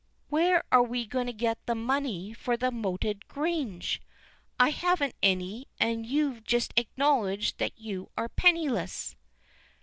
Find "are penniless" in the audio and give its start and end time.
8.17-9.15